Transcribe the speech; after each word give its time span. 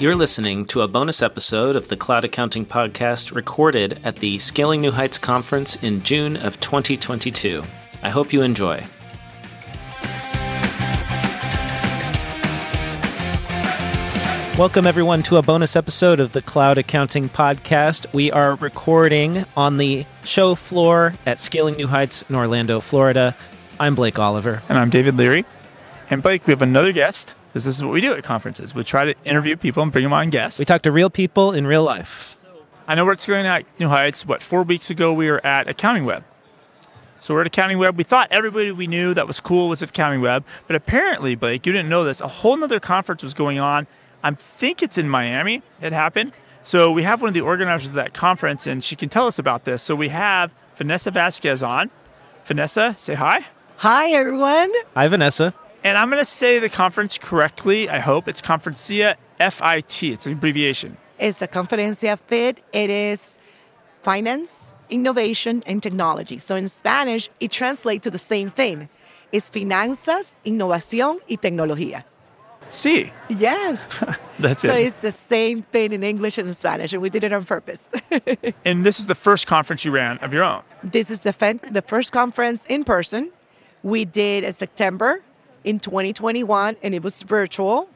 You're 0.00 0.16
listening 0.16 0.64
to 0.66 0.80
a 0.80 0.88
bonus 0.88 1.20
episode 1.22 1.76
of 1.76 1.88
the 1.88 1.96
Cloud 1.96 2.24
Accounting 2.24 2.64
Podcast 2.64 3.34
recorded 3.34 4.00
at 4.02 4.16
the 4.16 4.38
Scaling 4.38 4.80
New 4.80 4.90
Heights 4.90 5.18
conference 5.18 5.76
in 5.82 6.02
June 6.02 6.38
of 6.38 6.58
2022. 6.60 7.62
I 8.02 8.08
hope 8.08 8.32
you 8.32 8.40
enjoy. 8.40 8.82
Welcome, 14.56 14.86
everyone, 14.86 15.22
to 15.24 15.36
a 15.36 15.42
bonus 15.42 15.76
episode 15.76 16.20
of 16.20 16.32
the 16.32 16.42
Cloud 16.42 16.78
Accounting 16.78 17.28
Podcast. 17.28 18.10
We 18.14 18.30
are 18.30 18.54
recording 18.56 19.44
on 19.56 19.76
the 19.76 20.06
show 20.24 20.54
floor 20.54 21.12
at 21.26 21.40
Scaling 21.40 21.76
New 21.76 21.88
Heights 21.88 22.24
in 22.28 22.36
Orlando, 22.36 22.80
Florida. 22.80 23.36
I'm 23.80 23.96
Blake 23.96 24.18
Oliver. 24.18 24.62
And 24.68 24.78
I'm 24.78 24.90
David 24.90 25.16
Leary. 25.16 25.44
And 26.08 26.22
Blake, 26.22 26.46
we 26.46 26.52
have 26.52 26.62
another 26.62 26.92
guest 26.92 27.34
this 27.52 27.66
is 27.66 27.82
what 27.82 27.92
we 27.92 28.00
do 28.00 28.14
at 28.14 28.22
conferences. 28.22 28.74
We 28.74 28.84
try 28.84 29.04
to 29.04 29.14
interview 29.24 29.56
people 29.56 29.82
and 29.82 29.90
bring 29.90 30.04
them 30.04 30.12
on 30.12 30.30
guests. 30.30 30.58
We 30.58 30.64
talk 30.64 30.82
to 30.82 30.92
real 30.92 31.10
people 31.10 31.52
in 31.52 31.66
real 31.66 31.82
life. 31.82 32.36
I 32.86 32.94
know 32.94 33.04
we're 33.04 33.14
going 33.14 33.46
at 33.46 33.62
Scaling 33.62 33.66
New 33.78 33.88
Heights. 33.88 34.26
What, 34.26 34.42
four 34.42 34.62
weeks 34.62 34.90
ago, 34.90 35.12
we 35.12 35.30
were 35.30 35.44
at 35.44 35.68
Accounting 35.68 36.04
Web. 36.04 36.24
So 37.20 37.34
we're 37.34 37.42
at 37.42 37.46
Accounting 37.48 37.78
Web. 37.78 37.96
We 37.96 38.04
thought 38.04 38.28
everybody 38.30 38.72
we 38.72 38.86
knew 38.86 39.14
that 39.14 39.26
was 39.26 39.40
cool 39.40 39.68
was 39.68 39.82
at 39.82 39.90
Accounting 39.90 40.20
Web. 40.20 40.44
But 40.66 40.76
apparently, 40.76 41.34
Blake, 41.34 41.66
you 41.66 41.72
didn't 41.72 41.88
know 41.88 42.04
this. 42.04 42.20
A 42.20 42.28
whole 42.28 42.62
other 42.62 42.80
conference 42.80 43.22
was 43.22 43.34
going 43.34 43.58
on. 43.58 43.86
I 44.22 44.30
think 44.32 44.82
it's 44.82 44.98
in 44.98 45.08
Miami. 45.08 45.62
It 45.80 45.92
happened. 45.92 46.32
So 46.62 46.92
we 46.92 47.02
have 47.02 47.20
one 47.20 47.28
of 47.28 47.34
the 47.34 47.40
organizers 47.40 47.88
of 47.88 47.94
that 47.94 48.14
conference, 48.14 48.66
and 48.66 48.82
she 48.82 48.96
can 48.96 49.08
tell 49.08 49.26
us 49.26 49.38
about 49.38 49.64
this. 49.64 49.82
So 49.82 49.94
we 49.94 50.08
have 50.08 50.52
Vanessa 50.76 51.10
Vasquez 51.10 51.62
on. 51.62 51.90
Vanessa, 52.44 52.94
say 52.98 53.14
hi. 53.14 53.46
Hi, 53.80 54.10
everyone. 54.10 54.70
Hi, 54.94 55.08
Vanessa. 55.08 55.54
And 55.82 55.96
I'm 55.96 56.10
going 56.10 56.20
to 56.20 56.26
say 56.26 56.58
the 56.58 56.68
conference 56.68 57.16
correctly. 57.16 57.88
I 57.88 57.98
hope 57.98 58.28
it's 58.28 58.42
Conferencia 58.42 59.14
FIT. 59.38 60.02
It's 60.02 60.26
an 60.26 60.32
abbreviation. 60.32 60.98
It's 61.18 61.40
a 61.40 61.48
Conferencia 61.48 62.18
FIT. 62.18 62.62
It 62.74 62.90
is 62.90 63.38
finance, 64.02 64.74
innovation, 64.90 65.62
and 65.64 65.82
technology. 65.82 66.36
So 66.36 66.56
in 66.56 66.68
Spanish, 66.68 67.30
it 67.40 67.52
translates 67.52 68.04
to 68.04 68.10
the 68.10 68.18
same 68.18 68.50
thing. 68.50 68.90
It's 69.32 69.48
finanzas, 69.48 70.36
innovación 70.44 71.20
y 71.26 71.38
tecnología. 71.38 72.04
Sí. 72.68 73.10
Yes. 73.30 73.80
That's 74.38 74.60
so 74.60 74.68
it. 74.68 74.72
So 74.72 74.76
it's 74.76 74.96
the 74.96 75.12
same 75.12 75.62
thing 75.62 75.94
in 75.94 76.04
English 76.04 76.36
and 76.36 76.46
in 76.46 76.54
Spanish, 76.54 76.92
and 76.92 77.00
we 77.00 77.08
did 77.08 77.24
it 77.24 77.32
on 77.32 77.44
purpose. 77.44 77.88
and 78.66 78.84
this 78.84 79.00
is 79.00 79.06
the 79.06 79.14
first 79.14 79.46
conference 79.46 79.86
you 79.86 79.90
ran 79.90 80.18
of 80.18 80.34
your 80.34 80.44
own. 80.44 80.64
This 80.84 81.10
is 81.10 81.20
the, 81.20 81.32
the 81.72 81.80
first 81.80 82.12
conference 82.12 82.66
in 82.66 82.84
person. 82.84 83.32
We 83.82 84.04
did 84.04 84.44
in 84.44 84.52
September 84.52 85.22
in 85.64 85.78
2021 85.78 86.76
and 86.82 86.94
it 86.94 87.02
was 87.02 87.22
virtual. 87.22 87.88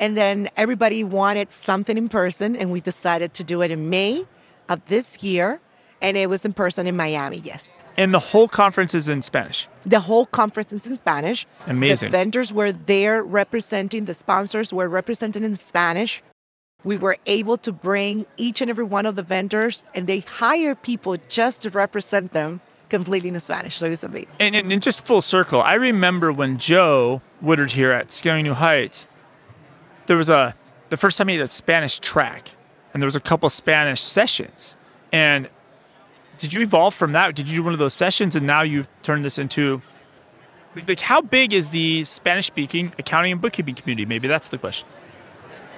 And 0.00 0.16
then 0.16 0.48
everybody 0.56 1.04
wanted 1.04 1.52
something 1.52 1.98
in 1.98 2.08
person, 2.08 2.56
and 2.56 2.72
we 2.72 2.80
decided 2.80 3.34
to 3.34 3.44
do 3.44 3.60
it 3.60 3.70
in 3.70 3.90
May 3.90 4.24
of 4.66 4.82
this 4.86 5.22
year. 5.22 5.60
And 6.00 6.16
it 6.16 6.30
was 6.30 6.46
in 6.46 6.54
person 6.54 6.86
in 6.86 6.96
Miami, 6.96 7.36
yes. 7.44 7.70
And 7.98 8.14
the 8.14 8.18
whole 8.18 8.48
conference 8.48 8.94
is 8.94 9.08
in 9.08 9.20
Spanish. 9.20 9.68
The 9.84 10.00
whole 10.00 10.24
conference 10.24 10.72
is 10.72 10.86
in 10.86 10.96
Spanish. 10.96 11.46
Amazing. 11.66 12.08
The 12.08 12.16
vendors 12.16 12.50
were 12.50 12.72
there 12.72 13.22
representing, 13.22 14.06
the 14.06 14.14
sponsors 14.14 14.72
were 14.72 14.88
represented 14.88 15.42
in 15.42 15.54
Spanish. 15.56 16.22
We 16.82 16.96
were 16.96 17.18
able 17.26 17.58
to 17.58 17.70
bring 17.70 18.24
each 18.38 18.62
and 18.62 18.70
every 18.70 18.84
one 18.84 19.04
of 19.04 19.16
the 19.16 19.22
vendors, 19.22 19.84
and 19.94 20.06
they 20.06 20.20
hire 20.20 20.74
people 20.74 21.18
just 21.28 21.60
to 21.60 21.68
represent 21.68 22.32
them 22.32 22.62
completely 22.90 23.30
in 23.30 23.40
Spanish. 23.40 23.78
So 23.78 23.86
it 23.86 23.90
was 23.90 24.04
amazing. 24.04 24.28
And, 24.38 24.54
and, 24.54 24.72
and, 24.72 24.82
just 24.82 25.06
full 25.06 25.22
circle, 25.22 25.62
I 25.62 25.74
remember 25.74 26.32
when 26.32 26.58
Joe 26.58 27.22
Woodard 27.40 27.72
here 27.72 27.92
at 27.92 28.12
Scaling 28.12 28.44
New 28.44 28.54
Heights, 28.54 29.06
there 30.06 30.16
was 30.16 30.28
a 30.28 30.54
the 30.90 30.96
first 30.96 31.16
time 31.16 31.28
he 31.28 31.36
had 31.36 31.48
a 31.48 31.50
Spanish 31.50 31.98
track, 32.00 32.50
and 32.92 33.02
there 33.02 33.06
was 33.06 33.16
a 33.16 33.20
couple 33.20 33.48
Spanish 33.48 34.00
sessions. 34.00 34.76
And 35.12 35.48
did 36.38 36.52
you 36.52 36.62
evolve 36.62 36.94
from 36.94 37.12
that? 37.12 37.34
Did 37.34 37.48
you 37.48 37.56
do 37.56 37.62
one 37.62 37.72
of 37.72 37.78
those 37.78 37.94
sessions, 37.94 38.34
and 38.34 38.46
now 38.46 38.62
you've 38.62 38.88
turned 39.02 39.24
this 39.24 39.38
into 39.38 39.82
like 40.86 41.00
how 41.00 41.20
big 41.20 41.52
is 41.52 41.70
the 41.70 42.04
Spanish 42.04 42.46
speaking 42.46 42.92
accounting 42.98 43.32
and 43.32 43.40
bookkeeping 43.40 43.74
community? 43.74 44.06
Maybe 44.06 44.28
that's 44.28 44.48
the 44.48 44.58
question. 44.58 44.86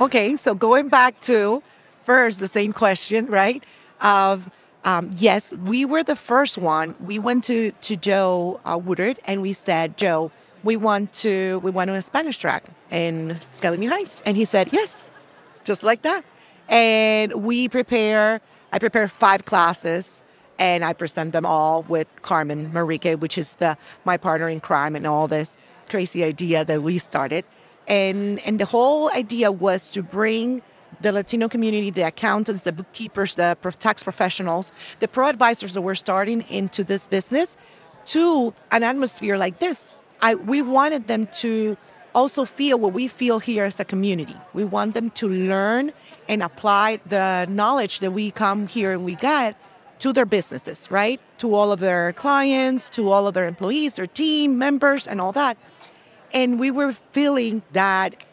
Okay, 0.01 0.37
so 0.37 0.55
going 0.55 0.89
back 0.89 1.21
to 1.23 1.63
first 2.05 2.41
the 2.41 2.49
same 2.49 2.73
question, 2.73 3.27
right? 3.27 3.65
Of 4.01 4.51
um, 4.85 5.11
yes, 5.17 5.55
we 5.55 5.85
were 5.85 6.03
the 6.03 6.17
first 6.17 6.59
one. 6.59 6.95
We 7.01 7.19
went 7.19 7.45
to 7.45 7.73
to 7.73 7.97
Joe 7.97 8.61
uh, 8.65 8.81
Woodard 8.83 9.21
and 9.25 9.41
we 9.43 9.53
said, 9.53 9.97
Joe, 9.97 10.31
we 10.63 10.77
want 10.77 11.13
to 11.15 11.61
we 11.63 11.71
want 11.71 11.89
to 11.89 11.95
a 11.95 12.03
Spanish 12.03 12.39
track 12.39 12.65
in 12.91 13.37
Scaling 13.53 13.83
Heights, 13.89 14.23
and 14.27 14.37
he 14.37 14.45
said 14.45 14.73
yes, 14.73 15.07
just 15.65 15.83
like 15.83 16.03
that. 16.03 16.25
And 16.69 17.33
we 17.45 17.69
prepare. 17.69 18.41
I 18.75 18.79
prepare 18.79 19.07
five 19.07 19.45
classes, 19.45 20.23
and 20.59 20.85
I 20.85 20.95
present 20.95 21.33
them 21.33 21.45
all 21.45 21.83
with 21.83 22.09
Carmen 22.23 22.73
Marique, 22.73 23.19
which 23.19 23.37
is 23.37 23.53
the 23.55 23.77
my 24.05 24.17
partner 24.17 24.49
in 24.49 24.61
crime, 24.61 24.97
and 24.97 25.07
all 25.07 25.29
this 25.29 25.57
crazy 25.89 26.25
idea 26.25 26.65
that 26.65 26.83
we 26.83 26.99
started. 26.99 27.45
And 27.87 28.41
and 28.41 28.59
the 28.59 28.65
whole 28.65 29.11
idea 29.13 29.53
was 29.53 29.89
to 29.91 30.03
bring 30.03 30.63
the 31.01 31.13
Latino 31.13 31.49
community, 31.49 31.91
the 31.91 32.03
accountants, 32.03 32.63
the 32.63 32.73
bookkeepers, 32.73 33.35
the 33.35 33.57
tax 33.79 34.03
professionals, 34.03 34.73
the 35.01 35.09
pro 35.09 35.29
advisors 35.29 35.75
that 35.75 35.83
were 35.83 35.95
starting 35.95 36.43
into 36.43 36.85
this 36.85 37.09
business 37.09 37.57
to 38.07 38.53
an 38.71 38.83
atmosphere 38.83 39.37
like 39.37 39.59
this. 39.59 39.97
I, 40.21 40.35
we 40.35 40.63
wanted 40.63 41.09
them 41.09 41.27
to 41.39 41.77
also 42.15 42.45
feel 42.45 42.79
what 42.79 42.93
we 42.93 43.09
feel 43.09 43.39
here 43.39 43.65
as 43.65 43.81
a 43.81 43.85
community. 43.85 44.37
We 44.53 44.65
want 44.65 44.95
them 44.95 45.11
to 45.11 45.29
learn 45.29 45.93
and 46.29 46.43
apply 46.43 47.01
the 47.07 47.47
knowledge 47.49 48.01
that 48.01 48.13
we 48.13 48.31
come 48.31 48.67
here 48.67 48.93
and 48.93 49.05
we 49.05 49.15
get 49.15 49.57
to 50.01 50.13
their 50.13 50.27
businesses, 50.27 50.91
right? 50.91 51.21
To 51.39 51.55
all 51.55 51.73
of 51.73 51.81
their 51.81 52.13
clients, 52.13 52.91
to 52.91 53.11
all 53.11 53.27
of 53.27 53.35
their 53.35 53.47
employees, 53.47 53.95
their 53.95 54.07
team 54.07 54.59
members, 54.59 55.07
and 55.07 55.21
all 55.21 55.33
that. 55.33 55.57
And 56.33 56.59
we 56.59 56.71
were 56.71 56.93
feeling 57.13 57.63
that 57.73 58.25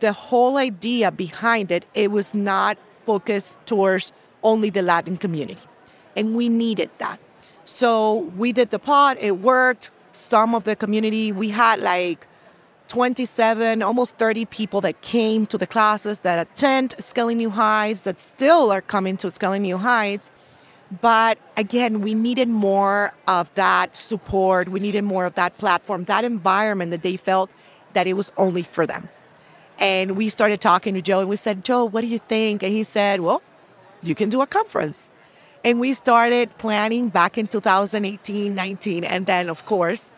the 0.00 0.12
whole 0.12 0.56
idea 0.56 1.10
behind 1.10 1.70
it, 1.70 1.86
it 1.94 2.10
was 2.10 2.34
not 2.34 2.78
focused 3.04 3.56
towards 3.66 4.12
only 4.42 4.70
the 4.70 4.82
Latin 4.82 5.16
community. 5.16 5.60
And 6.16 6.34
we 6.34 6.48
needed 6.48 6.90
that. 6.98 7.20
So 7.64 8.30
we 8.36 8.52
did 8.52 8.70
the 8.70 8.78
pod, 8.78 9.18
it 9.20 9.38
worked. 9.38 9.90
Some 10.12 10.54
of 10.54 10.64
the 10.64 10.76
community, 10.76 11.30
we 11.30 11.50
had 11.50 11.80
like 11.80 12.26
27, 12.88 13.82
almost 13.82 14.16
30 14.16 14.44
people 14.46 14.80
that 14.80 15.00
came 15.02 15.46
to 15.46 15.58
the 15.58 15.66
classes 15.66 16.20
that 16.20 16.38
attend 16.38 16.94
Scaling 16.98 17.38
New 17.38 17.50
Heights, 17.50 18.02
that 18.02 18.20
still 18.20 18.70
are 18.70 18.80
coming 18.80 19.16
to 19.18 19.30
Scaling 19.30 19.62
New 19.62 19.78
Heights. 19.78 20.30
But 21.00 21.38
again, 21.56 22.00
we 22.00 22.14
needed 22.14 22.48
more 22.48 23.12
of 23.26 23.52
that 23.54 23.96
support. 23.96 24.68
We 24.68 24.78
needed 24.78 25.02
more 25.02 25.24
of 25.24 25.34
that 25.34 25.58
platform, 25.58 26.04
that 26.04 26.24
environment 26.24 26.92
that 26.92 27.02
they 27.02 27.16
felt 27.16 27.52
that 27.92 28.06
it 28.06 28.14
was 28.14 28.30
only 28.36 28.62
for 28.62 28.86
them. 28.86 29.08
And 29.78 30.16
we 30.16 30.28
started 30.28 30.60
talking 30.60 30.94
to 30.94 31.02
Joe 31.02 31.20
and 31.20 31.28
we 31.28 31.36
said, 31.36 31.64
Joe, 31.64 31.84
what 31.84 32.00
do 32.00 32.06
you 32.06 32.18
think? 32.18 32.62
And 32.62 32.72
he 32.72 32.84
said, 32.84 33.20
Well, 33.20 33.42
you 34.02 34.14
can 34.14 34.30
do 34.30 34.40
a 34.40 34.46
conference. 34.46 35.10
And 35.64 35.80
we 35.80 35.94
started 35.94 36.56
planning 36.58 37.08
back 37.08 37.36
in 37.36 37.48
2018, 37.48 38.54
19. 38.54 39.04
And 39.04 39.26
then, 39.26 39.48
of 39.48 39.66
course, 39.66 40.10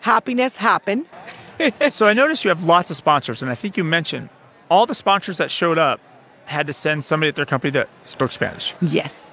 happiness 0.00 0.56
happened. 0.56 1.06
so 1.90 2.06
I 2.06 2.12
noticed 2.12 2.44
you 2.44 2.50
have 2.50 2.64
lots 2.64 2.90
of 2.90 2.96
sponsors. 2.96 3.42
And 3.42 3.50
I 3.50 3.54
think 3.54 3.76
you 3.76 3.84
mentioned 3.84 4.28
all 4.70 4.86
the 4.86 4.94
sponsors 4.94 5.38
that 5.38 5.50
showed 5.50 5.78
up 5.78 6.00
had 6.44 6.66
to 6.66 6.72
send 6.72 7.04
somebody 7.04 7.28
at 7.28 7.36
their 7.36 7.46
company 7.46 7.70
that 7.70 7.88
spoke 8.04 8.32
Spanish. 8.32 8.74
Yes. 8.82 9.30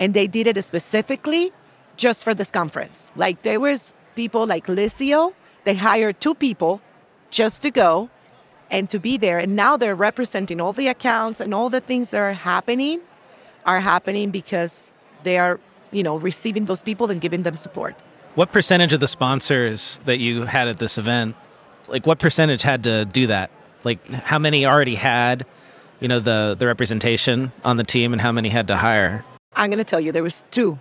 And 0.00 0.14
they 0.14 0.26
did 0.26 0.46
it 0.46 0.62
specifically 0.64 1.52
just 1.96 2.24
for 2.24 2.34
this 2.34 2.50
conference. 2.50 3.10
Like 3.14 3.42
there 3.42 3.60
was 3.60 3.94
people 4.16 4.46
like 4.46 4.66
Liscio, 4.66 5.32
they 5.64 5.74
hired 5.74 6.20
two 6.20 6.34
people 6.34 6.80
just 7.30 7.62
to 7.62 7.70
go 7.70 8.10
and 8.74 8.90
to 8.90 8.98
be 8.98 9.16
there. 9.16 9.38
And 9.38 9.54
now 9.54 9.76
they're 9.76 9.94
representing 9.94 10.60
all 10.60 10.72
the 10.72 10.88
accounts 10.88 11.40
and 11.40 11.54
all 11.54 11.70
the 11.70 11.80
things 11.80 12.10
that 12.10 12.18
are 12.18 12.32
happening 12.32 13.00
are 13.64 13.78
happening 13.78 14.30
because 14.30 14.92
they 15.22 15.38
are, 15.38 15.60
you 15.92 16.02
know, 16.02 16.16
receiving 16.16 16.64
those 16.64 16.82
people 16.82 17.08
and 17.08 17.20
giving 17.20 17.44
them 17.44 17.54
support. 17.54 17.94
What 18.34 18.50
percentage 18.50 18.92
of 18.92 18.98
the 18.98 19.06
sponsors 19.06 20.00
that 20.06 20.18
you 20.18 20.42
had 20.42 20.66
at 20.66 20.78
this 20.78 20.98
event, 20.98 21.36
like 21.86 22.04
what 22.04 22.18
percentage 22.18 22.62
had 22.62 22.82
to 22.84 23.04
do 23.04 23.28
that? 23.28 23.52
Like 23.84 24.06
how 24.10 24.40
many 24.40 24.66
already 24.66 24.96
had, 24.96 25.46
you 26.00 26.08
know, 26.08 26.18
the 26.18 26.56
the 26.58 26.66
representation 26.66 27.52
on 27.64 27.76
the 27.76 27.84
team 27.84 28.12
and 28.12 28.20
how 28.20 28.32
many 28.32 28.48
had 28.48 28.66
to 28.68 28.76
hire? 28.76 29.24
I'm 29.54 29.70
going 29.70 29.78
to 29.78 29.84
tell 29.84 30.00
you 30.00 30.10
there 30.10 30.24
was 30.24 30.42
two. 30.50 30.80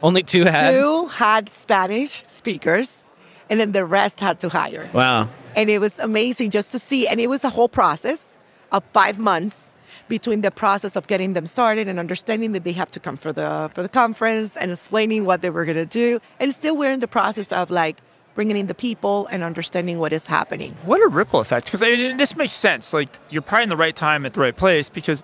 Only 0.00 0.22
two 0.22 0.44
had. 0.44 0.70
Two 0.70 1.08
had 1.08 1.48
Spanish 1.48 2.22
speakers 2.24 3.04
and 3.50 3.60
then 3.60 3.72
the 3.72 3.84
rest 3.84 4.20
had 4.20 4.40
to 4.40 4.48
hire. 4.48 4.88
Wow. 4.92 5.28
And 5.56 5.70
it 5.70 5.80
was 5.80 5.98
amazing 5.98 6.50
just 6.50 6.72
to 6.72 6.78
see. 6.78 7.06
And 7.06 7.20
it 7.20 7.28
was 7.28 7.44
a 7.44 7.50
whole 7.50 7.68
process 7.68 8.36
of 8.72 8.84
five 8.92 9.18
months 9.18 9.74
between 10.08 10.40
the 10.42 10.50
process 10.50 10.96
of 10.96 11.06
getting 11.06 11.32
them 11.32 11.46
started 11.46 11.88
and 11.88 11.98
understanding 11.98 12.52
that 12.52 12.64
they 12.64 12.72
have 12.72 12.90
to 12.90 13.00
come 13.00 13.16
for 13.16 13.32
the 13.32 13.70
for 13.74 13.82
the 13.82 13.88
conference 13.88 14.56
and 14.56 14.70
explaining 14.70 15.24
what 15.24 15.42
they 15.42 15.50
were 15.50 15.64
going 15.64 15.76
to 15.76 15.86
do. 15.86 16.20
And 16.40 16.54
still 16.54 16.76
we're 16.76 16.92
in 16.92 17.00
the 17.00 17.08
process 17.08 17.52
of 17.52 17.70
like 17.70 17.98
bringing 18.34 18.56
in 18.56 18.66
the 18.68 18.74
people 18.74 19.26
and 19.32 19.42
understanding 19.42 19.98
what 19.98 20.12
is 20.12 20.26
happening. 20.26 20.76
What 20.84 21.02
a 21.02 21.08
ripple 21.08 21.40
effect! 21.40 21.66
Because 21.66 21.82
I 21.82 21.96
mean, 21.96 22.16
this 22.16 22.36
makes 22.36 22.54
sense. 22.54 22.92
Like 22.92 23.18
you're 23.30 23.42
probably 23.42 23.64
in 23.64 23.68
the 23.68 23.76
right 23.76 23.96
time 23.96 24.24
at 24.26 24.34
the 24.34 24.40
right 24.40 24.56
place. 24.56 24.88
Because 24.88 25.22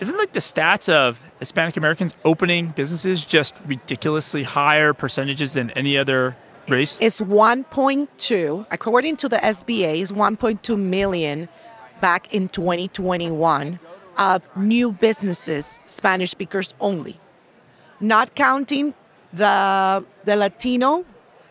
isn't 0.00 0.16
like 0.18 0.32
the 0.32 0.40
stats 0.40 0.92
of 0.92 1.22
Hispanic 1.38 1.76
Americans 1.76 2.14
opening 2.24 2.68
businesses 2.68 3.24
just 3.24 3.60
ridiculously 3.64 4.42
higher 4.42 4.92
percentages 4.92 5.52
than 5.52 5.70
any 5.70 5.96
other 5.96 6.36
It's 7.00 7.20
1.2, 7.20 8.66
according 8.70 9.16
to 9.16 9.28
the 9.28 9.38
SBA, 9.38 9.96
is 9.96 10.12
1.2 10.12 10.78
million 10.78 11.48
back 12.00 12.32
in 12.32 12.48
2021 12.48 13.80
of 14.16 14.56
new 14.56 14.92
businesses, 14.92 15.80
Spanish 15.86 16.30
speakers 16.30 16.72
only, 16.80 17.18
not 18.00 18.34
counting 18.34 18.94
the 19.32 20.04
the 20.24 20.36
Latino, 20.36 21.04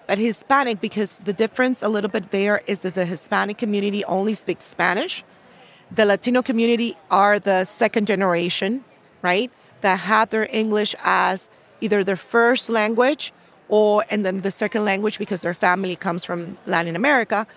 but 0.07 0.17
Hispanic 0.17 0.79
because 0.79 1.19
the 1.25 1.33
difference 1.33 1.81
a 1.81 1.89
little 1.89 2.09
bit 2.09 2.31
there 2.31 2.61
is 2.67 2.81
that 2.81 2.95
the 2.95 3.05
Hispanic 3.05 3.57
community 3.57 4.05
only 4.05 4.33
speaks 4.33 4.63
Spanish. 4.65 5.23
The 5.91 6.05
Latino 6.05 6.41
community 6.41 6.95
are 7.09 7.37
the 7.37 7.65
second 7.65 8.07
generation, 8.07 8.85
right, 9.21 9.51
that 9.81 9.99
have 10.01 10.29
their 10.29 10.47
English 10.51 10.95
as 11.03 11.49
either 11.81 12.03
their 12.03 12.15
first 12.15 12.69
language 12.69 13.33
or 13.71 14.05
and 14.11 14.23
then 14.23 14.41
the 14.41 14.51
second 14.51 14.85
language 14.85 15.17
because 15.17 15.41
their 15.41 15.55
family 15.55 15.95
comes 15.95 16.23
from 16.23 16.57
Latin 16.67 16.95
America 16.95 17.47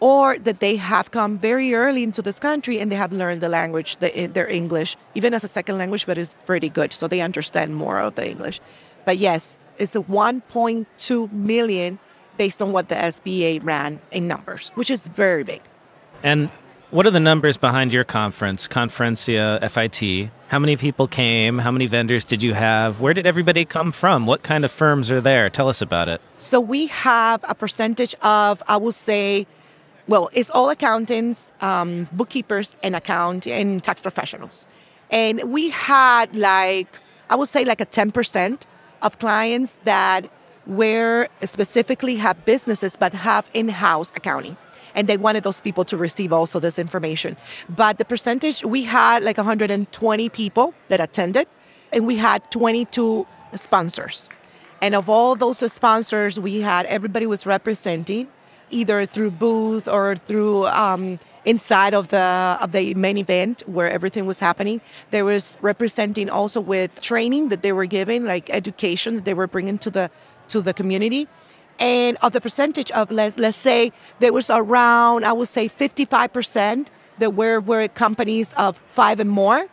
or 0.00 0.38
that 0.38 0.60
they 0.60 0.76
have 0.76 1.10
come 1.10 1.38
very 1.38 1.74
early 1.74 2.02
into 2.02 2.22
this 2.22 2.38
country 2.38 2.78
and 2.78 2.90
they 2.90 2.96
have 2.96 3.12
learned 3.12 3.40
the 3.40 3.48
language, 3.48 3.96
the, 3.96 4.16
eh, 4.16 4.26
their 4.26 4.48
English, 4.48 4.96
even 5.14 5.34
as 5.34 5.44
a 5.44 5.48
second 5.48 5.78
language, 5.78 6.06
but 6.06 6.16
it's 6.16 6.34
pretty 6.46 6.68
good. 6.68 6.92
So 6.92 7.08
they 7.08 7.20
understand 7.20 7.76
more 7.76 7.98
of 8.00 8.14
the 8.14 8.28
English. 8.28 8.60
But 9.04 9.18
yes, 9.18 9.58
it's 9.78 9.92
the 9.92 10.02
1.2 10.02 11.32
million 11.32 11.98
based 12.36 12.60
on 12.60 12.72
what 12.72 12.88
the 12.88 12.96
SBA 12.96 13.64
ran 13.64 14.00
in 14.10 14.26
numbers, 14.28 14.70
which 14.74 14.90
is 14.90 15.06
very 15.06 15.44
big. 15.44 15.62
And 16.22 16.50
what 16.94 17.08
are 17.08 17.10
the 17.10 17.18
numbers 17.18 17.56
behind 17.56 17.92
your 17.92 18.04
conference, 18.04 18.68
Conferencia 18.68 19.58
FIT? 19.68 20.30
How 20.46 20.60
many 20.60 20.76
people 20.76 21.08
came? 21.08 21.58
How 21.58 21.72
many 21.72 21.86
vendors 21.86 22.24
did 22.24 22.40
you 22.40 22.54
have? 22.54 23.00
Where 23.00 23.12
did 23.12 23.26
everybody 23.26 23.64
come 23.64 23.90
from? 23.90 24.26
What 24.26 24.44
kind 24.44 24.64
of 24.64 24.70
firms 24.70 25.10
are 25.10 25.20
there? 25.20 25.50
Tell 25.50 25.68
us 25.68 25.82
about 25.82 26.08
it. 26.08 26.20
So 26.36 26.60
we 26.60 26.86
have 26.86 27.44
a 27.48 27.54
percentage 27.56 28.14
of, 28.22 28.62
I 28.68 28.76
will 28.76 28.92
say, 28.92 29.48
well, 30.06 30.30
it's 30.32 30.50
all 30.50 30.70
accountants, 30.70 31.52
um, 31.60 32.06
bookkeepers, 32.12 32.76
and 32.80 32.94
account 32.94 33.48
and 33.48 33.82
tax 33.82 34.00
professionals. 34.00 34.68
And 35.10 35.52
we 35.52 35.70
had 35.70 36.36
like, 36.36 37.00
I 37.28 37.34
would 37.34 37.48
say 37.48 37.64
like 37.64 37.80
a 37.80 37.86
10% 37.86 38.62
of 39.02 39.18
clients 39.18 39.80
that 39.82 40.30
were 40.64 41.26
specifically 41.42 42.16
have 42.16 42.44
businesses 42.44 42.96
but 42.96 43.14
have 43.14 43.50
in-house 43.52 44.12
accounting. 44.14 44.56
And 44.94 45.08
they 45.08 45.16
wanted 45.16 45.44
those 45.44 45.60
people 45.60 45.84
to 45.84 45.96
receive 45.96 46.32
also 46.32 46.60
this 46.60 46.78
information. 46.78 47.36
But 47.68 47.98
the 47.98 48.04
percentage, 48.04 48.64
we 48.64 48.84
had 48.84 49.22
like 49.22 49.36
120 49.36 50.28
people 50.28 50.74
that 50.88 51.00
attended, 51.00 51.48
and 51.92 52.06
we 52.06 52.16
had 52.16 52.50
22 52.50 53.26
sponsors. 53.54 54.28
And 54.80 54.94
of 54.94 55.08
all 55.08 55.34
those 55.34 55.72
sponsors, 55.72 56.38
we 56.38 56.60
had 56.60 56.86
everybody 56.86 57.26
was 57.26 57.46
representing 57.46 58.28
either 58.70 59.06
through 59.06 59.30
booth 59.30 59.86
or 59.88 60.16
through 60.16 60.66
um, 60.66 61.18
inside 61.44 61.94
of 61.94 62.08
the 62.08 62.58
of 62.60 62.72
the 62.72 62.94
main 62.94 63.16
event 63.16 63.62
where 63.66 63.88
everything 63.88 64.26
was 64.26 64.40
happening. 64.40 64.80
There 65.10 65.24
was 65.24 65.56
representing 65.60 66.28
also 66.30 66.60
with 66.60 67.00
training 67.00 67.48
that 67.50 67.62
they 67.62 67.72
were 67.72 67.86
giving, 67.86 68.24
like 68.24 68.50
education 68.50 69.16
that 69.16 69.24
they 69.24 69.34
were 69.34 69.46
bringing 69.46 69.78
to 69.78 69.90
the 69.90 70.10
to 70.48 70.60
the 70.60 70.74
community. 70.74 71.28
And 71.78 72.16
of 72.22 72.32
the 72.32 72.40
percentage 72.40 72.90
of 72.92 73.10
let's 73.10 73.38
let's 73.38 73.56
say 73.56 73.92
there 74.20 74.32
was 74.32 74.48
around 74.48 75.24
I 75.24 75.32
would 75.32 75.48
say 75.48 75.68
55% 75.68 76.86
that 77.18 77.34
were 77.34 77.60
were 77.60 77.88
companies 77.88 78.52
of 78.54 78.78
five 78.86 79.20
and 79.20 79.30
more, 79.30 79.66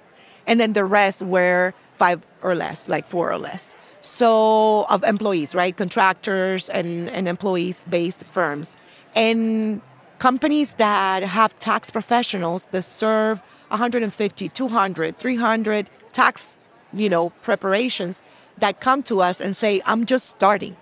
and 0.47 0.59
then 0.59 0.73
the 0.73 0.85
rest 0.85 1.21
were 1.21 1.73
five 1.93 2.25
or 2.41 2.55
less, 2.55 2.89
like 2.89 3.07
four 3.07 3.31
or 3.31 3.37
less. 3.37 3.75
So 4.01 4.85
of 4.89 5.03
employees, 5.03 5.53
right? 5.53 5.77
Contractors 5.77 6.69
and, 6.69 7.09
and 7.09 7.27
employees 7.27 7.85
based 7.87 8.23
firms. 8.23 8.75
And 9.15 9.81
companies 10.17 10.73
that 10.73 11.21
have 11.23 11.53
tax 11.59 11.91
professionals 11.91 12.67
that 12.71 12.81
serve 12.81 13.41
150, 13.67 14.49
200, 14.49 15.17
300 15.17 15.89
tax, 16.11 16.57
you 16.93 17.09
know, 17.09 17.29
preparations 17.41 18.23
that 18.57 18.79
come 18.79 19.03
to 19.03 19.21
us 19.21 19.39
and 19.39 19.55
say, 19.55 19.81
I'm 19.85 20.05
just 20.05 20.27
starting. 20.27 20.75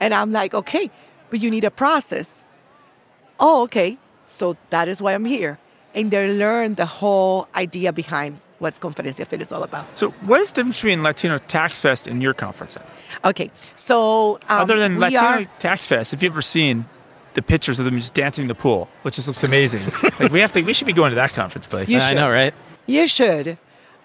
And 0.00 0.12
I'm 0.14 0.32
like, 0.32 0.54
okay, 0.54 0.90
but 1.30 1.40
you 1.40 1.50
need 1.50 1.64
a 1.64 1.70
process. 1.70 2.44
Oh, 3.38 3.62
okay. 3.62 3.98
So 4.26 4.56
that 4.70 4.88
is 4.88 5.00
why 5.00 5.14
I'm 5.14 5.24
here. 5.24 5.58
And 5.94 6.10
they 6.10 6.32
learn 6.32 6.74
the 6.74 6.86
whole 6.86 7.48
idea 7.54 7.92
behind 7.92 8.40
what 8.58 8.78
Conferencia 8.80 9.26
FIT 9.26 9.42
is 9.42 9.52
all 9.52 9.62
about. 9.62 9.86
So, 9.98 10.10
what 10.24 10.40
is 10.40 10.50
the 10.50 10.56
difference 10.56 10.80
between 10.80 11.02
Latino 11.02 11.38
Tax 11.38 11.80
Fest 11.80 12.06
and 12.06 12.22
your 12.22 12.32
conference? 12.32 12.78
Okay, 13.24 13.50
so 13.76 14.34
um, 14.48 14.60
other 14.62 14.78
than 14.78 14.98
Latino 14.98 15.20
are, 15.20 15.44
Tax 15.58 15.88
Fest, 15.88 16.14
if 16.14 16.22
you've 16.22 16.32
ever 16.32 16.42
seen 16.42 16.86
the 17.34 17.42
pictures 17.42 17.78
of 17.78 17.84
them 17.84 17.96
just 17.96 18.14
dancing 18.14 18.42
in 18.42 18.48
the 18.48 18.54
pool, 18.54 18.88
which 19.02 19.16
just 19.16 19.28
looks 19.28 19.44
amazing? 19.44 19.82
like 20.20 20.32
we 20.32 20.40
have 20.40 20.52
to, 20.52 20.62
we 20.62 20.72
should 20.72 20.86
be 20.86 20.92
going 20.92 21.10
to 21.10 21.16
that 21.16 21.32
conference, 21.34 21.66
Blake. 21.66 21.88
You 21.88 21.98
I 21.98 22.14
know, 22.14 22.30
right? 22.30 22.54
You 22.86 23.06
should. 23.06 23.58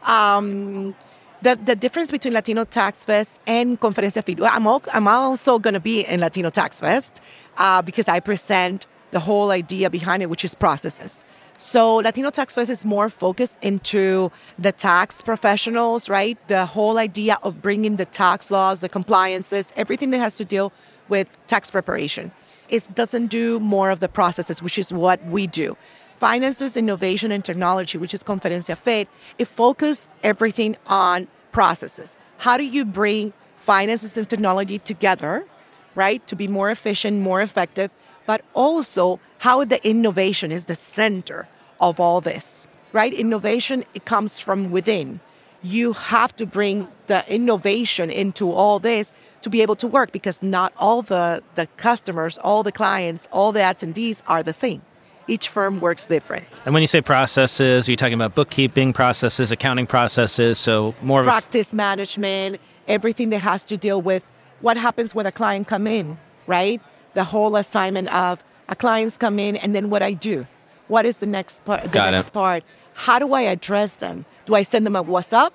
Um, 0.04 0.96
the, 1.42 1.56
the 1.56 1.76
difference 1.76 2.12
between 2.12 2.34
Latino 2.34 2.64
Tax 2.64 3.04
Fest 3.04 3.40
and 3.48 3.80
Conferencia 3.80 4.24
FIT, 4.24 4.40
I'm, 4.44 4.68
all, 4.68 4.82
I'm 4.94 5.08
also 5.08 5.60
going 5.60 5.74
to 5.74 5.80
be 5.80 6.02
in 6.02 6.20
Latino 6.20 6.50
Tax 6.50 6.80
Fest 6.80 7.20
uh, 7.58 7.82
because 7.82 8.08
I 8.08 8.20
present 8.20 8.86
the 9.12 9.20
whole 9.20 9.52
idea 9.52 9.90
behind 9.90 10.24
it, 10.24 10.30
which 10.30 10.46
is 10.46 10.56
processes. 10.56 11.26
So 11.58 11.98
Latino 11.98 12.30
Tax 12.30 12.56
Fest 12.56 12.70
is 12.70 12.86
more 12.86 13.10
focused 13.10 13.58
into 13.62 14.32
the 14.58 14.72
tax 14.72 15.22
professionals, 15.22 16.10
right? 16.10 16.38
The 16.48 16.66
whole 16.66 16.98
idea 16.98 17.38
of 17.44 17.62
bringing 17.62 17.98
the 17.98 18.06
tax 18.06 18.50
laws, 18.50 18.80
the 18.80 18.90
compliances, 18.90 19.72
everything 19.76 20.12
that 20.12 20.20
has 20.20 20.36
to 20.36 20.46
deal 20.46 20.72
with 21.10 21.30
tax 21.48 21.70
preparation. 21.70 22.32
It 22.70 22.96
doesn't 22.96 23.28
do 23.28 23.60
more 23.60 23.92
of 23.92 24.00
the 24.00 24.08
processes, 24.08 24.64
which 24.64 24.78
is 24.78 24.94
what 24.94 25.24
we 25.26 25.46
do. 25.46 25.76
Finances, 26.22 26.78
innovation, 26.78 27.32
and 27.32 27.44
technology, 27.44 27.98
which 27.98 28.14
is 28.14 28.24
Conferencia 28.24 28.78
FIT, 28.78 29.08
it 29.40 29.46
focuses 29.46 30.08
everything 30.22 30.78
on 30.86 31.28
processes. 31.52 32.16
How 32.38 32.58
do 32.58 32.64
you 32.64 32.86
bring 32.86 33.34
finances 33.56 34.16
and 34.16 34.30
technology 34.30 34.78
together, 34.78 35.48
right, 35.96 36.22
to 36.28 36.36
be 36.36 36.48
more 36.48 36.70
efficient, 36.70 37.22
more 37.22 37.42
effective, 37.42 37.90
but 38.28 38.46
also 38.54 39.20
how 39.40 39.66
the 39.66 39.84
innovation 39.84 40.52
is 40.52 40.66
the 40.66 40.76
center 40.76 41.48
of 41.80 42.00
all 42.00 42.22
this, 42.22 42.68
right? 42.94 43.12
Innovation, 43.12 43.84
it 43.96 44.06
comes 44.06 44.40
from 44.40 44.70
within. 44.70 45.22
You 45.64 45.94
have 45.94 46.36
to 46.36 46.46
bring 46.46 46.88
the 47.08 47.28
innovation 47.34 48.12
into 48.12 48.52
all 48.52 48.78
this 48.78 49.12
to 49.42 49.50
be 49.50 49.64
able 49.64 49.78
to 49.78 49.88
work 49.88 50.12
because 50.12 50.44
not 50.44 50.72
all 50.78 51.02
the, 51.02 51.42
the 51.56 51.66
customers, 51.78 52.38
all 52.38 52.62
the 52.62 52.72
clients, 52.72 53.28
all 53.32 53.52
the 53.52 53.62
attendees 53.62 54.22
are 54.28 54.44
the 54.44 54.54
same. 54.54 54.84
Each 55.32 55.48
firm 55.48 55.80
works 55.80 56.06
different. 56.08 56.44
And 56.66 56.74
when 56.74 56.84
you 56.84 56.88
say 56.88 57.00
processes, 57.00 57.88
are 57.88 57.92
you 57.92 57.96
talking 57.96 58.16
about 58.16 58.36
bookkeeping 58.36 58.92
processes, 58.92 59.50
accounting 59.50 59.88
processes? 59.88 60.60
So 60.60 60.94
more 61.02 61.22
of 61.22 61.26
practice 61.26 61.72
management, 61.72 62.60
everything 62.86 63.30
that 63.30 63.42
has 63.42 63.64
to 63.66 63.78
deal 63.78 64.02
with 64.02 64.26
what 64.60 64.76
happens 64.76 65.16
when 65.16 65.26
a 65.26 65.32
client 65.32 65.70
come 65.70 65.88
in, 65.88 66.18
right? 66.48 66.82
The 67.14 67.24
whole 67.24 67.56
assignment 67.56 68.14
of 68.14 68.44
a 68.68 68.76
clients 68.76 69.18
come 69.18 69.40
in 69.40 69.56
and 69.56 69.74
then 69.74 69.90
what 69.90 70.02
I 70.02 70.12
do. 70.12 70.46
What 70.90 71.06
is 71.06 71.16
the 71.24 71.28
next 71.28 71.64
part? 71.64 71.84
The 71.84 71.90
Got 71.90 72.12
next 72.12 72.28
it. 72.28 72.34
part. 72.34 72.64
How 72.94 73.18
do 73.18 73.32
I 73.32 73.44
address 73.44 73.96
them? 73.96 74.26
Do 74.46 74.56
I 74.56 74.64
send 74.64 74.86
them 74.86 74.98
a 74.98 75.04
WhatsApp? 75.04 75.52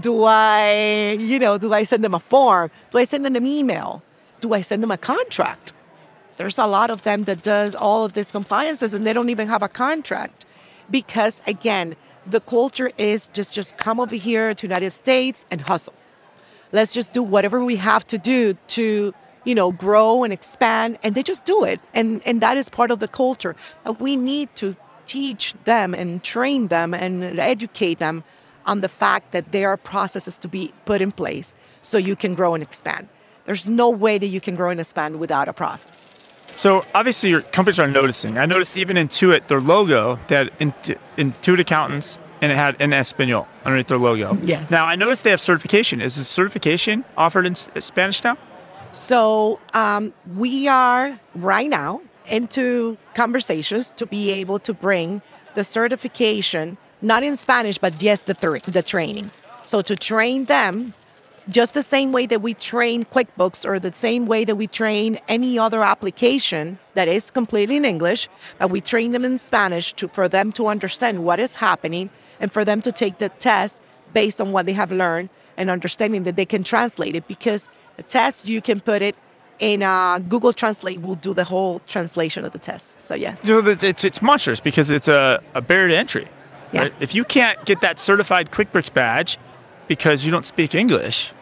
Do 0.00 0.24
I, 0.24 1.16
you 1.20 1.38
know, 1.38 1.58
do 1.58 1.72
I 1.72 1.84
send 1.84 2.02
them 2.02 2.12
a 2.12 2.18
form? 2.18 2.72
Do 2.90 2.98
I 2.98 3.04
send 3.04 3.24
them 3.24 3.36
an 3.36 3.46
email? 3.46 4.02
Do 4.40 4.52
I 4.52 4.62
send 4.62 4.82
them 4.82 4.90
a 4.90 4.98
contract? 4.98 5.72
There's 6.36 6.58
a 6.58 6.66
lot 6.66 6.90
of 6.90 7.02
them 7.02 7.24
that 7.24 7.42
does 7.42 7.74
all 7.74 8.04
of 8.04 8.12
these 8.12 8.30
compliances 8.30 8.92
and 8.94 9.06
they 9.06 9.12
don't 9.12 9.30
even 9.30 9.48
have 9.48 9.62
a 9.62 9.68
contract 9.68 10.44
because 10.90 11.40
again, 11.46 11.96
the 12.26 12.40
culture 12.40 12.90
is 12.98 13.28
just 13.28 13.52
just 13.52 13.76
come 13.76 14.00
over 14.00 14.14
here 14.16 14.54
to 14.54 14.66
United 14.66 14.92
States 14.92 15.46
and 15.50 15.60
hustle. 15.62 15.94
Let's 16.72 16.92
just 16.92 17.12
do 17.12 17.22
whatever 17.22 17.64
we 17.64 17.76
have 17.76 18.06
to 18.08 18.18
do 18.18 18.54
to 18.68 19.14
you 19.46 19.54
know, 19.54 19.72
grow 19.72 20.24
and 20.24 20.32
expand, 20.32 20.98
and 21.02 21.14
they 21.14 21.22
just 21.22 21.46
do 21.46 21.64
it. 21.64 21.80
And, 21.94 22.20
and 22.26 22.40
that 22.42 22.58
is 22.58 22.68
part 22.68 22.90
of 22.90 22.98
the 22.98 23.08
culture. 23.08 23.54
Uh, 23.86 23.94
we 23.98 24.16
need 24.16 24.54
to 24.56 24.76
teach 25.06 25.54
them 25.64 25.94
and 25.94 26.22
train 26.22 26.66
them 26.66 26.92
and 26.92 27.22
educate 27.38 28.00
them 28.00 28.24
on 28.66 28.80
the 28.80 28.88
fact 28.88 29.30
that 29.30 29.52
there 29.52 29.68
are 29.68 29.76
processes 29.76 30.36
to 30.38 30.48
be 30.48 30.72
put 30.84 31.00
in 31.00 31.12
place 31.12 31.54
so 31.80 31.96
you 31.96 32.16
can 32.16 32.34
grow 32.34 32.54
and 32.54 32.62
expand. 32.62 33.08
There's 33.44 33.68
no 33.68 33.88
way 33.88 34.18
that 34.18 34.26
you 34.26 34.40
can 34.40 34.56
grow 34.56 34.70
and 34.70 34.80
expand 34.80 35.20
without 35.20 35.46
a 35.46 35.52
process. 35.52 36.05
So 36.54 36.82
obviously 36.94 37.30
your 37.30 37.42
companies 37.42 37.78
are 37.78 37.88
noticing. 37.88 38.38
I 38.38 38.46
noticed 38.46 38.76
even 38.76 38.96
Intuit, 38.96 39.48
their 39.48 39.60
logo, 39.60 40.16
had 40.28 40.56
Intuit 40.58 41.58
Accountants 41.58 42.18
and 42.40 42.52
it 42.52 42.54
had 42.54 42.80
in 42.80 42.92
Espanol 42.92 43.48
underneath 43.64 43.88
their 43.88 43.98
logo. 43.98 44.38
Yeah. 44.42 44.64
Now 44.70 44.86
I 44.86 44.96
noticed 44.96 45.24
they 45.24 45.30
have 45.30 45.40
certification. 45.40 46.00
Is 46.00 46.16
the 46.16 46.24
certification 46.24 47.04
offered 47.16 47.46
in 47.46 47.54
Spanish 47.54 48.22
now? 48.22 48.36
So 48.90 49.60
um, 49.74 50.14
we 50.34 50.68
are 50.68 51.18
right 51.34 51.68
now 51.68 52.00
into 52.26 52.96
conversations 53.14 53.92
to 53.92 54.06
be 54.06 54.30
able 54.32 54.58
to 54.60 54.72
bring 54.72 55.22
the 55.54 55.64
certification, 55.64 56.78
not 57.02 57.22
in 57.22 57.36
Spanish, 57.36 57.78
but 57.78 57.98
just 57.98 58.26
the, 58.26 58.34
thr 58.34 58.58
the 58.58 58.82
training. 58.82 59.30
So 59.62 59.80
to 59.82 59.96
train 59.96 60.44
them 60.44 60.94
just 61.48 61.74
the 61.74 61.82
same 61.82 62.12
way 62.12 62.26
that 62.26 62.42
we 62.42 62.54
train 62.54 63.04
QuickBooks 63.04 63.64
or 63.64 63.78
the 63.78 63.92
same 63.92 64.26
way 64.26 64.44
that 64.44 64.56
we 64.56 64.66
train 64.66 65.18
any 65.28 65.58
other 65.58 65.82
application 65.82 66.78
that 66.94 67.08
is 67.08 67.30
completely 67.30 67.76
in 67.76 67.84
English, 67.84 68.28
but 68.58 68.70
we 68.70 68.80
train 68.80 69.12
them 69.12 69.24
in 69.24 69.38
Spanish 69.38 69.92
to, 69.94 70.08
for 70.08 70.28
them 70.28 70.52
to 70.52 70.66
understand 70.66 71.24
what 71.24 71.38
is 71.38 71.56
happening 71.56 72.10
and 72.40 72.52
for 72.52 72.64
them 72.64 72.82
to 72.82 72.92
take 72.92 73.18
the 73.18 73.28
test 73.28 73.78
based 74.12 74.40
on 74.40 74.52
what 74.52 74.66
they 74.66 74.72
have 74.72 74.90
learned 74.90 75.28
and 75.56 75.70
understanding 75.70 76.24
that 76.24 76.36
they 76.36 76.44
can 76.44 76.62
translate 76.62 77.14
it 77.14 77.26
because 77.28 77.68
a 77.98 78.02
test 78.02 78.48
you 78.48 78.60
can 78.60 78.80
put 78.80 79.02
it 79.02 79.16
in 79.58 79.82
uh, 79.82 80.18
Google 80.18 80.52
Translate 80.52 81.00
will 81.00 81.14
do 81.14 81.32
the 81.32 81.44
whole 81.44 81.78
translation 81.80 82.44
of 82.44 82.52
the 82.52 82.58
test. 82.58 83.00
So 83.00 83.14
yes, 83.14 83.40
So 83.42 83.60
that 83.62 83.82
it's 83.82 84.04
it's 84.04 84.20
monstrous 84.20 84.60
because 84.60 84.90
it's 84.90 85.08
a, 85.08 85.42
a 85.54 85.62
barrier 85.62 85.88
to 85.88 85.96
entry. 85.96 86.28
Yeah. 86.72 86.82
right? 86.82 86.94
If 87.00 87.14
you 87.14 87.24
can't 87.24 87.64
get 87.64 87.80
that 87.80 87.98
certified 87.98 88.50
QuickBooks 88.50 88.92
badge 88.92 89.38
because 89.88 90.24
you 90.24 90.30
don't 90.30 90.44
speak 90.44 90.74
English, 90.74 91.32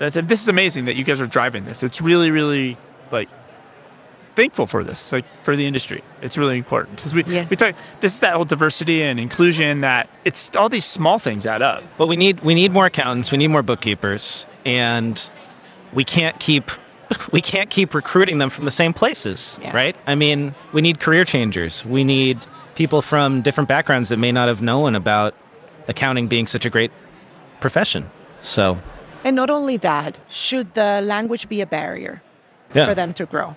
that's, 0.00 0.14
this 0.28 0.42
is 0.42 0.48
amazing 0.48 0.86
that 0.86 0.96
you 0.96 1.04
guys 1.04 1.20
are 1.20 1.26
driving 1.26 1.64
this. 1.64 1.82
It's 1.82 2.00
really, 2.00 2.30
really 2.30 2.76
like 3.12 3.28
thankful 4.34 4.66
for 4.66 4.82
this, 4.82 5.12
like 5.12 5.24
for 5.44 5.54
the 5.56 5.66
industry. 5.66 6.02
It's 6.22 6.36
really 6.38 6.56
important 6.58 6.96
because 6.96 7.12
we 7.14 7.24
Yes. 7.24 7.50
we 7.50 7.56
talk. 7.56 7.74
This 8.00 8.14
is 8.14 8.20
that 8.20 8.34
whole 8.34 8.44
diversity 8.44 9.02
and 9.02 9.20
inclusion 9.20 9.82
that 9.82 10.08
it's 10.24 10.50
all 10.56 10.68
these 10.68 10.84
small 10.84 11.18
things 11.18 11.46
add 11.46 11.62
up. 11.62 11.82
But 11.98 12.08
we 12.08 12.16
need 12.16 12.40
we 12.40 12.54
need 12.54 12.72
more 12.72 12.86
accountants, 12.86 13.30
we 13.30 13.38
need 13.38 13.48
more 13.48 13.62
bookkeepers, 13.62 14.46
and 14.64 15.20
we 15.92 16.04
can't 16.04 16.38
keep 16.40 16.70
we 17.32 17.40
can't 17.40 17.70
keep 17.70 17.92
recruiting 17.94 18.38
them 18.38 18.50
from 18.50 18.64
the 18.64 18.70
same 18.70 18.92
places, 18.92 19.58
Yeah. 19.60 19.74
right? 19.74 19.96
I 20.06 20.14
mean, 20.14 20.54
we 20.72 20.80
need 20.80 21.00
career 21.00 21.24
changers. 21.24 21.84
We 21.84 22.04
need 22.04 22.46
people 22.76 23.02
from 23.02 23.42
different 23.42 23.68
backgrounds 23.68 24.08
that 24.08 24.16
may 24.18 24.32
not 24.32 24.48
have 24.48 24.62
known 24.62 24.94
about 24.94 25.34
accounting 25.88 26.28
being 26.28 26.46
such 26.46 26.64
a 26.64 26.70
great 26.70 26.92
profession. 27.60 28.08
So, 28.42 28.78
and 29.24 29.36
not 29.36 29.50
only 29.50 29.76
that, 29.78 30.18
should 30.28 30.74
the 30.74 31.00
language 31.02 31.48
be 31.48 31.60
a 31.60 31.66
barrier 31.66 32.22
yeah. 32.74 32.86
for 32.86 32.94
them 32.94 33.12
to 33.14 33.26
grow? 33.26 33.56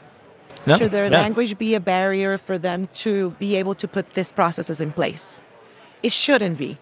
No, 0.65 0.77
Should 0.77 0.91
their 0.91 1.09
language 1.09 1.57
be 1.57 1.75
a 1.75 1.79
barrier 1.79 2.37
for 2.37 2.57
them 2.57 2.87
to 3.03 3.31
be 3.31 3.55
able 3.57 3.75
to 3.75 3.87
put 3.87 4.13
these 4.13 4.31
processes 4.31 4.79
in 4.79 4.93
place? 4.93 5.41
It 6.01 6.13
shouldn't 6.13 6.57
be. 6.57 6.77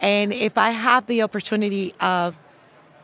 And 0.00 0.32
if 0.32 0.58
I 0.58 0.70
have 0.70 1.06
the 1.06 1.22
opportunity 1.22 1.94
of 2.00 2.36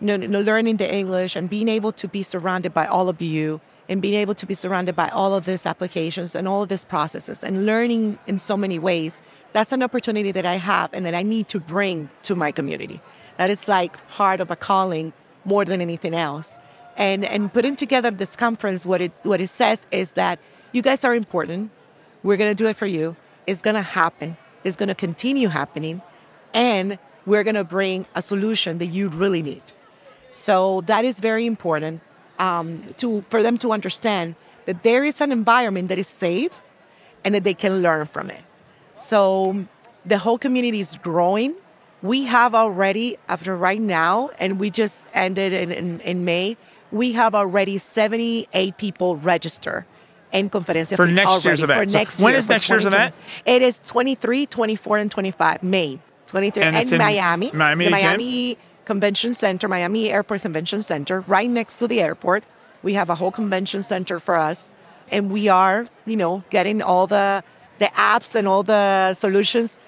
you 0.00 0.18
know, 0.18 0.40
learning 0.40 0.76
the 0.76 0.92
English 0.92 1.36
and 1.36 1.48
being 1.48 1.68
able 1.68 1.92
to 1.92 2.08
be 2.08 2.22
surrounded 2.22 2.74
by 2.74 2.86
all 2.86 3.08
of 3.08 3.22
you 3.22 3.60
and 3.88 4.00
being 4.00 4.14
able 4.14 4.34
to 4.34 4.46
be 4.46 4.54
surrounded 4.54 4.94
by 4.94 5.08
all 5.08 5.34
of 5.34 5.44
these 5.46 5.66
applications 5.66 6.34
and 6.34 6.46
all 6.46 6.62
of 6.62 6.68
these 6.68 6.84
processes 6.84 7.42
and 7.42 7.66
learning 7.66 8.18
in 8.26 8.38
so 8.38 8.56
many 8.56 8.78
ways, 8.78 9.22
that's 9.52 9.72
an 9.72 9.82
opportunity 9.82 10.32
that 10.32 10.46
I 10.46 10.56
have 10.56 10.90
and 10.92 11.04
that 11.06 11.14
I 11.14 11.22
need 11.22 11.48
to 11.48 11.60
bring 11.60 12.08
to 12.22 12.34
my 12.34 12.52
community. 12.52 13.00
That 13.40 13.48
is 13.48 13.68
like 13.68 13.96
part 14.08 14.38
of 14.42 14.50
a 14.50 14.54
calling 14.54 15.14
more 15.46 15.64
than 15.64 15.80
anything 15.80 16.12
else. 16.12 16.58
And 16.98 17.24
and 17.24 17.50
putting 17.50 17.74
together 17.74 18.10
this 18.10 18.36
conference, 18.36 18.84
what 18.84 19.00
it 19.00 19.12
what 19.22 19.40
it 19.40 19.48
says 19.48 19.86
is 19.90 20.12
that 20.12 20.38
you 20.72 20.82
guys 20.82 21.06
are 21.06 21.14
important. 21.14 21.70
We're 22.22 22.36
gonna 22.36 22.54
do 22.54 22.66
it 22.66 22.76
for 22.76 22.84
you. 22.84 23.16
It's 23.46 23.62
gonna 23.62 23.80
happen. 23.80 24.36
It's 24.62 24.76
gonna 24.76 24.94
continue 24.94 25.48
happening, 25.48 26.02
and 26.52 26.98
we're 27.24 27.42
gonna 27.42 27.64
bring 27.64 28.04
a 28.14 28.20
solution 28.20 28.76
that 28.76 28.88
you 28.96 29.08
really 29.08 29.40
need. 29.40 29.62
So 30.32 30.82
that 30.82 31.06
is 31.06 31.18
very 31.18 31.46
important 31.46 32.02
um, 32.38 32.84
to 32.98 33.24
for 33.30 33.42
them 33.42 33.56
to 33.64 33.72
understand 33.72 34.34
that 34.66 34.82
there 34.82 35.02
is 35.02 35.22
an 35.22 35.32
environment 35.32 35.88
that 35.88 35.98
is 35.98 36.08
safe 36.08 36.52
and 37.24 37.34
that 37.34 37.44
they 37.44 37.54
can 37.54 37.80
learn 37.80 38.04
from 38.04 38.28
it. 38.28 38.42
So 38.96 39.64
the 40.04 40.18
whole 40.18 40.36
community 40.36 40.82
is 40.82 40.96
growing. 40.96 41.54
We 42.02 42.24
have 42.24 42.54
already, 42.54 43.18
after 43.28 43.54
right 43.54 43.80
now, 43.80 44.30
and 44.38 44.58
we 44.58 44.70
just 44.70 45.04
ended 45.12 45.52
in, 45.52 45.70
in, 45.70 46.00
in 46.00 46.24
May, 46.24 46.56
we 46.90 47.12
have 47.12 47.34
already 47.34 47.78
78 47.78 48.76
people 48.76 49.16
register 49.16 49.86
in 50.32 50.48
Conferencia 50.50 50.96
For 50.96 51.06
next 51.06 51.44
year's 51.44 51.62
event. 51.62 51.80
For 51.80 51.88
So 51.88 51.98
next 51.98 52.20
when 52.20 52.32
year, 52.32 52.38
is 52.38 52.48
next 52.48 52.68
year's 52.68 52.86
event? 52.86 53.14
It 53.44 53.62
is 53.62 53.78
23, 53.84 54.46
24, 54.46 54.98
and 54.98 55.10
25, 55.10 55.62
May 55.62 56.00
23. 56.26 56.62
And 56.62 56.92
in 56.92 56.98
Miami. 56.98 57.50
Miami 57.52 57.84
the? 57.84 57.90
Miami 57.90 58.58
Convention 58.84 59.34
Center, 59.34 59.68
Miami 59.68 60.10
Airport 60.10 60.42
Convention 60.42 60.82
Center, 60.82 61.20
right 61.22 61.50
next 61.50 61.78
to 61.78 61.88
the 61.88 62.00
airport. 62.00 62.44
We 62.82 62.94
have 62.94 63.10
a 63.10 63.14
whole 63.14 63.30
convention 63.30 63.82
center 63.82 64.18
for 64.18 64.36
us. 64.36 64.72
And 65.12 65.30
we 65.30 65.48
are, 65.48 65.86
you 66.06 66.16
know, 66.16 66.44
getting 66.50 66.80
all 66.82 67.06
the 67.06 67.42
the 67.78 67.86
apps 67.86 68.34
and 68.34 68.46
all 68.46 68.62
the 68.62 69.14
solutions 69.14 69.78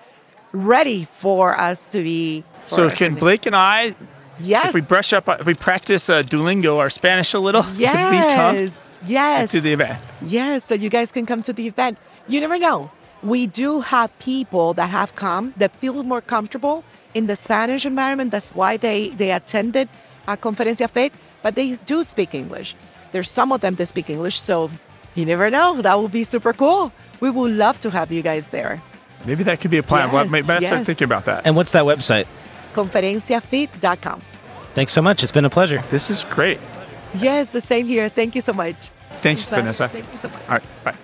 ready 0.53 1.05
for 1.05 1.59
us 1.59 1.89
to 1.89 2.03
be. 2.03 2.45
So 2.67 2.91
can. 2.91 3.15
Blake 3.15 3.47
and 3.47 3.57
I, 3.57 3.95
Yes. 4.39 4.69
if 4.69 4.75
we 4.75 4.81
brush 4.81 5.13
up, 5.13 5.29
if 5.29 5.47
we 5.47 5.55
practice 5.55 6.09
uh, 6.09 6.23
Duolingo, 6.23 6.79
our 6.79 6.91
Spanish 6.91 7.35
a 7.35 7.39
little, 7.39 7.63
could 7.63 7.79
we 7.79 7.85
come 7.85 8.55
Yes. 8.57 8.81
Yes. 9.07 9.51
to 9.51 9.61
the 9.61 9.73
event? 9.73 9.99
Yes, 10.23 10.65
so 10.65 10.75
you 10.75 10.89
guys 10.89 11.13
can 11.13 11.27
come 11.27 11.43
to 11.43 11.53
the 11.53 11.67
event. 11.67 11.99
You 12.29 12.41
never 12.41 12.59
know. 12.59 12.91
We 13.23 13.47
do 13.47 13.81
have 13.81 14.17
people 14.19 14.75
that 14.75 14.91
have 14.91 15.15
come 15.15 15.55
that 15.57 15.75
feel 15.77 16.03
more 16.03 16.21
comfortable 16.21 16.83
in 17.15 17.27
the 17.27 17.37
Spanish 17.37 17.85
environment. 17.87 18.31
That's 18.31 18.51
why 18.55 18.77
they, 18.77 19.11
they 19.11 19.31
attended 19.33 19.89
a 20.27 20.37
Conferencia 20.37 20.89
Fit, 20.91 21.13
but 21.43 21.55
they 21.55 21.77
do 21.85 22.03
speak 22.05 22.35
English. 22.35 22.75
There's 23.13 23.31
some 23.31 23.53
of 23.53 23.61
them 23.61 23.75
that 23.77 23.87
speak 23.87 24.09
English, 24.09 24.41
so 24.41 24.71
you 25.15 25.27
never 25.27 25.51
know. 25.51 25.83
That 25.83 25.99
would 26.01 26.13
be 26.13 26.25
super 26.25 26.53
cool. 26.53 26.91
We 27.21 27.29
would 27.31 27.53
love 27.53 27.79
to 27.81 27.91
have 27.91 28.11
you 28.11 28.23
guys 28.23 28.49
there. 28.49 28.81
Maybe 29.25 29.45
that 29.45 29.61
could 29.61 29.71
be 29.71 29.79
a 29.79 29.83
plan. 29.83 30.11
well, 30.13 30.25
Yes, 30.25 30.33
maybe 30.33 30.49
let's 30.49 30.67
start 30.67 30.79
yes. 30.81 30.87
thinking 30.87 31.05
about 31.05 31.25
that. 31.27 31.47
And 31.47 31.55
what's 31.57 31.73
that 31.73 31.85
website? 31.85 32.27
Conferenciafit.com. 32.75 34.23
Thanks 34.75 34.93
so 34.93 35.03
much. 35.03 35.23
It's 35.23 35.33
been 35.33 35.45
a 35.45 35.51
pleasure. 35.51 35.83
This 35.91 36.11
is 36.11 36.25
great. 36.31 36.59
Yes, 37.15 37.49
the 37.49 37.61
same 37.61 37.87
here. 37.87 38.09
Thank 38.09 38.35
you 38.35 38.41
so 38.41 38.53
much. 38.53 38.91
Thanks, 39.17 39.49
Vanessa. 39.49 39.89
Thank 39.89 40.11
you 40.11 40.19
so 40.19 40.29
much. 40.29 40.43
All 40.49 40.59
right. 40.85 40.97